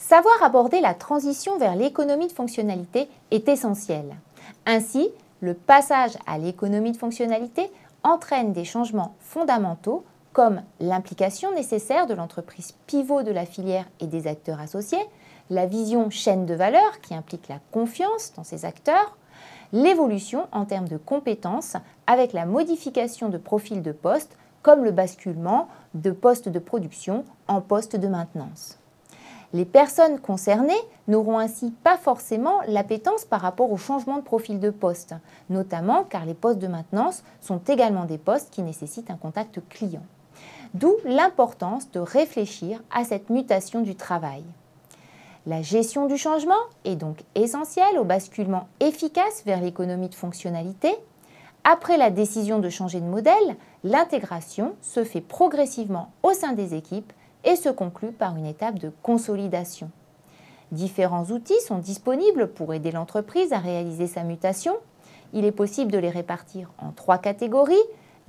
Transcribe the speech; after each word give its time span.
Savoir 0.00 0.42
aborder 0.42 0.80
la 0.80 0.94
transition 0.94 1.58
vers 1.58 1.76
l'économie 1.76 2.26
de 2.26 2.32
fonctionnalité 2.32 3.08
est 3.30 3.48
essentiel. 3.48 4.16
Ainsi, 4.64 5.10
le 5.40 5.52
passage 5.52 6.16
à 6.26 6.38
l'économie 6.38 6.90
de 6.90 6.96
fonctionnalité 6.96 7.70
entraîne 8.02 8.52
des 8.52 8.64
changements 8.64 9.14
fondamentaux 9.20 10.04
comme 10.32 10.62
l'implication 10.80 11.54
nécessaire 11.54 12.06
de 12.06 12.14
l'entreprise 12.14 12.74
pivot 12.86 13.22
de 13.22 13.30
la 13.30 13.44
filière 13.44 13.84
et 14.00 14.06
des 14.06 14.26
acteurs 14.26 14.58
associés, 14.58 15.04
la 15.50 15.66
vision 15.66 16.08
chaîne 16.08 16.46
de 16.46 16.54
valeur 16.54 17.00
qui 17.02 17.14
implique 17.14 17.48
la 17.48 17.60
confiance 17.70 18.32
dans 18.34 18.44
ces 18.44 18.64
acteurs, 18.64 19.16
l'évolution 19.72 20.48
en 20.50 20.64
termes 20.64 20.88
de 20.88 20.96
compétences 20.96 21.76
avec 22.06 22.32
la 22.32 22.46
modification 22.46 23.28
de 23.28 23.38
profils 23.38 23.82
de 23.82 23.92
poste 23.92 24.36
comme 24.62 24.82
le 24.82 24.92
basculement 24.92 25.68
de 25.94 26.10
postes 26.10 26.48
de 26.48 26.58
production 26.58 27.24
en 27.48 27.60
postes 27.60 27.96
de 27.96 28.08
maintenance. 28.08 28.80
Les 29.52 29.64
personnes 29.64 30.20
concernées 30.20 30.72
n'auront 31.08 31.38
ainsi 31.38 31.72
pas 31.82 31.96
forcément 31.96 32.60
l'appétence 32.68 33.24
par 33.24 33.40
rapport 33.40 33.72
au 33.72 33.76
changement 33.76 34.18
de 34.18 34.22
profil 34.22 34.60
de 34.60 34.70
poste, 34.70 35.14
notamment 35.48 36.04
car 36.04 36.24
les 36.24 36.34
postes 36.34 36.60
de 36.60 36.68
maintenance 36.68 37.24
sont 37.40 37.60
également 37.66 38.04
des 38.04 38.18
postes 38.18 38.50
qui 38.50 38.62
nécessitent 38.62 39.10
un 39.10 39.16
contact 39.16 39.60
client. 39.68 40.04
D'où 40.74 40.94
l'importance 41.04 41.90
de 41.90 41.98
réfléchir 41.98 42.80
à 42.94 43.04
cette 43.04 43.28
mutation 43.28 43.80
du 43.80 43.96
travail. 43.96 44.44
La 45.46 45.62
gestion 45.62 46.06
du 46.06 46.16
changement 46.16 46.54
est 46.84 46.94
donc 46.96 47.24
essentielle 47.34 47.98
au 47.98 48.04
basculement 48.04 48.68
efficace 48.78 49.42
vers 49.46 49.60
l'économie 49.60 50.10
de 50.10 50.14
fonctionnalité. 50.14 50.94
Après 51.64 51.96
la 51.96 52.10
décision 52.10 52.60
de 52.60 52.68
changer 52.68 53.00
de 53.00 53.06
modèle, 53.06 53.56
l'intégration 53.82 54.74
se 54.80 55.02
fait 55.02 55.20
progressivement 55.20 56.12
au 56.22 56.34
sein 56.34 56.52
des 56.52 56.74
équipes 56.74 57.12
et 57.44 57.56
se 57.56 57.68
conclut 57.68 58.12
par 58.12 58.36
une 58.36 58.46
étape 58.46 58.78
de 58.78 58.92
consolidation. 59.02 59.90
Différents 60.72 61.24
outils 61.26 61.60
sont 61.66 61.78
disponibles 61.78 62.48
pour 62.48 62.74
aider 62.74 62.92
l'entreprise 62.92 63.52
à 63.52 63.58
réaliser 63.58 64.06
sa 64.06 64.22
mutation. 64.22 64.76
Il 65.32 65.44
est 65.44 65.52
possible 65.52 65.90
de 65.90 65.98
les 65.98 66.10
répartir 66.10 66.70
en 66.78 66.92
trois 66.92 67.18
catégories. 67.18 67.74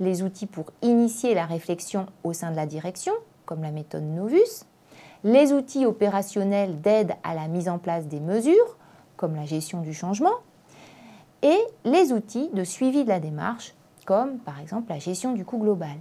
Les 0.00 0.22
outils 0.22 0.46
pour 0.46 0.66
initier 0.82 1.34
la 1.34 1.46
réflexion 1.46 2.06
au 2.24 2.32
sein 2.32 2.50
de 2.50 2.56
la 2.56 2.66
direction, 2.66 3.12
comme 3.46 3.62
la 3.62 3.70
méthode 3.70 4.02
Novus. 4.02 4.64
Les 5.22 5.52
outils 5.52 5.86
opérationnels 5.86 6.80
d'aide 6.80 7.12
à 7.22 7.34
la 7.34 7.46
mise 7.46 7.68
en 7.68 7.78
place 7.78 8.06
des 8.06 8.18
mesures, 8.18 8.76
comme 9.16 9.36
la 9.36 9.44
gestion 9.44 9.80
du 9.80 9.94
changement. 9.94 10.34
Et 11.42 11.60
les 11.84 12.12
outils 12.12 12.50
de 12.52 12.64
suivi 12.64 13.04
de 13.04 13.08
la 13.08 13.20
démarche, 13.20 13.74
comme 14.04 14.38
par 14.38 14.58
exemple 14.58 14.90
la 14.90 14.98
gestion 14.98 15.32
du 15.32 15.44
coût 15.44 15.58
global. 15.58 15.96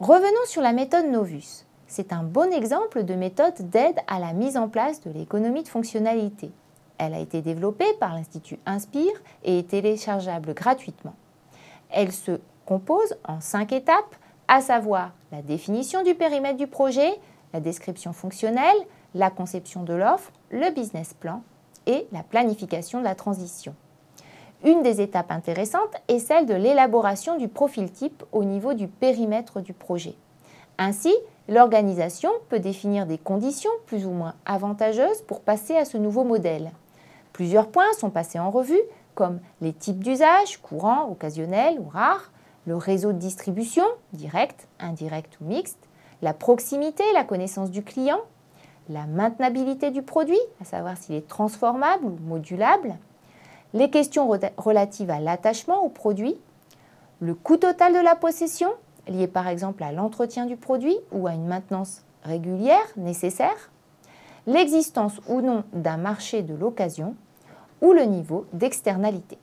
Revenons 0.00 0.46
sur 0.46 0.62
la 0.62 0.72
méthode 0.72 1.06
Novus 1.06 1.64
c'est 1.88 2.12
un 2.12 2.22
bon 2.22 2.52
exemple 2.52 3.02
de 3.02 3.14
méthode 3.14 3.70
d'aide 3.70 3.98
à 4.06 4.20
la 4.20 4.34
mise 4.34 4.58
en 4.58 4.68
place 4.68 5.00
de 5.00 5.10
l'économie 5.10 5.62
de 5.62 5.68
fonctionnalité. 5.68 6.50
Elle 6.98 7.14
a 7.14 7.18
été 7.18 7.40
développée 7.40 7.92
par 7.98 8.14
l'Institut 8.14 8.58
Inspire 8.66 9.22
et 9.42 9.60
est 9.60 9.70
téléchargeable 9.70 10.52
gratuitement. 10.52 11.14
Elle 11.90 12.12
se 12.12 12.40
compose 12.66 13.16
en 13.26 13.40
cinq 13.40 13.72
étapes, 13.72 14.14
à 14.48 14.60
savoir 14.60 15.12
la 15.32 15.42
définition 15.42 16.02
du 16.02 16.14
périmètre 16.14 16.58
du 16.58 16.66
projet, 16.66 17.18
la 17.54 17.60
description 17.60 18.12
fonctionnelle, 18.12 18.76
la 19.14 19.30
conception 19.30 19.82
de 19.82 19.94
l'offre, 19.94 20.32
le 20.50 20.70
business 20.74 21.14
plan 21.14 21.42
et 21.86 22.06
la 22.12 22.22
planification 22.22 22.98
de 22.98 23.04
la 23.04 23.14
transition. 23.14 23.74
Une 24.64 24.82
des 24.82 25.00
étapes 25.00 25.30
intéressantes 25.30 25.94
est 26.08 26.18
celle 26.18 26.44
de 26.44 26.54
l'élaboration 26.54 27.38
du 27.38 27.48
profil 27.48 27.90
type 27.90 28.24
au 28.32 28.44
niveau 28.44 28.74
du 28.74 28.88
périmètre 28.88 29.60
du 29.60 29.72
projet. 29.72 30.14
Ainsi, 30.78 31.14
l'organisation 31.48 32.30
peut 32.48 32.60
définir 32.60 33.06
des 33.06 33.18
conditions 33.18 33.70
plus 33.86 34.06
ou 34.06 34.10
moins 34.10 34.34
avantageuses 34.46 35.22
pour 35.22 35.40
passer 35.40 35.76
à 35.76 35.84
ce 35.84 35.98
nouveau 35.98 36.24
modèle. 36.24 36.70
Plusieurs 37.32 37.68
points 37.68 37.92
sont 37.98 38.10
passés 38.10 38.38
en 38.38 38.50
revue, 38.50 38.80
comme 39.14 39.40
les 39.60 39.72
types 39.72 40.02
d'usage, 40.02 40.58
courants, 40.62 41.10
occasionnels 41.10 41.80
ou 41.80 41.88
rares, 41.88 42.30
le 42.66 42.76
réseau 42.76 43.12
de 43.12 43.18
distribution, 43.18 43.84
direct, 44.12 44.68
indirect 44.78 45.38
ou 45.40 45.46
mixte, 45.46 45.78
la 46.22 46.34
proximité, 46.34 47.02
la 47.14 47.24
connaissance 47.24 47.70
du 47.70 47.82
client, 47.82 48.20
la 48.88 49.06
maintenabilité 49.06 49.90
du 49.90 50.02
produit, 50.02 50.38
à 50.60 50.64
savoir 50.64 50.96
s'il 50.96 51.14
est 51.14 51.26
transformable 51.26 52.04
ou 52.04 52.16
modulable, 52.22 52.96
les 53.74 53.90
questions 53.90 54.30
relatives 54.56 55.10
à 55.10 55.20
l'attachement 55.20 55.84
au 55.84 55.88
produit, 55.88 56.36
le 57.20 57.34
coût 57.34 57.56
total 57.56 57.92
de 57.92 57.98
la 57.98 58.14
possession, 58.14 58.70
liées 59.08 59.26
par 59.26 59.48
exemple 59.48 59.82
à 59.82 59.92
l'entretien 59.92 60.46
du 60.46 60.56
produit 60.56 60.96
ou 61.12 61.26
à 61.26 61.32
une 61.32 61.46
maintenance 61.46 62.02
régulière 62.24 62.86
nécessaire, 62.96 63.70
l'existence 64.46 65.20
ou 65.28 65.40
non 65.40 65.64
d'un 65.72 65.96
marché 65.96 66.42
de 66.42 66.54
l'occasion 66.54 67.14
ou 67.80 67.92
le 67.92 68.04
niveau 68.04 68.46
d'externalité. 68.52 69.38